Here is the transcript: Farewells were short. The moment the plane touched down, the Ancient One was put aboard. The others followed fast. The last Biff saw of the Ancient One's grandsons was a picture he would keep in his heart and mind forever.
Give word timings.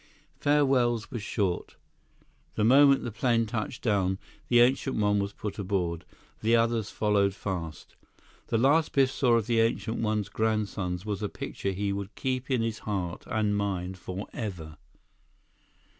Farewells 0.39 1.11
were 1.11 1.19
short. 1.19 1.75
The 2.55 2.63
moment 2.63 3.03
the 3.03 3.11
plane 3.11 3.45
touched 3.45 3.83
down, 3.83 4.17
the 4.47 4.59
Ancient 4.59 4.95
One 4.95 5.19
was 5.19 5.31
put 5.31 5.59
aboard. 5.59 6.05
The 6.41 6.55
others 6.55 6.89
followed 6.89 7.35
fast. 7.35 7.95
The 8.47 8.57
last 8.57 8.93
Biff 8.93 9.11
saw 9.11 9.35
of 9.35 9.45
the 9.45 9.59
Ancient 9.59 9.97
One's 9.97 10.29
grandsons 10.29 11.05
was 11.05 11.21
a 11.21 11.29
picture 11.29 11.69
he 11.69 11.93
would 11.93 12.15
keep 12.15 12.49
in 12.49 12.63
his 12.63 12.79
heart 12.79 13.25
and 13.27 13.55
mind 13.55 13.95
forever. 13.99 14.77